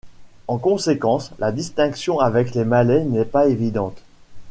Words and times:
En 0.47 0.57
conséquence, 0.57 1.31
la 1.37 1.51
distinction 1.51 2.17
avec 2.19 2.55
les 2.55 2.65
Malais 2.65 3.03
n'est 3.03 3.23
pas 3.23 3.45
évidente. 3.47 4.01